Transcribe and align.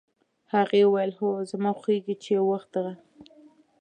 هغې 0.53 0.81
وویل: 0.85 1.11
"هو، 1.19 1.29
زما 1.51 1.71
خوښېږي 1.77 2.15
چې 2.23 2.29
یو 2.37 2.45
وخت 2.51 2.69
دغه 2.75 2.93